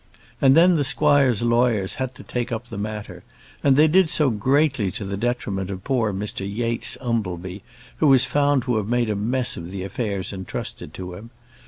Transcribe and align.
And 0.41 0.57
then, 0.57 0.77
the 0.77 0.83
squire's 0.83 1.43
lawyers 1.43 1.93
had 2.01 2.15
to 2.15 2.23
take 2.23 2.51
up 2.51 2.65
the 2.69 2.77
matter; 2.79 3.23
and 3.63 3.75
they 3.75 3.87
did 3.87 4.09
so 4.09 4.31
greatly 4.31 4.89
to 4.93 5.05
the 5.05 5.15
detriment 5.15 5.69
of 5.69 5.83
poor 5.83 6.11
Mr 6.11 6.39
Yates 6.41 6.97
Umbleby, 7.01 7.61
who 7.97 8.07
was 8.07 8.25
found 8.25 8.63
to 8.63 8.77
have 8.77 8.87
made 8.87 9.11
a 9.11 9.15
mess 9.15 9.57
of 9.57 9.69
the 9.69 9.83
affairs 9.83 10.33
entrusted 10.33 10.91
to 10.95 11.13
him. 11.13 11.29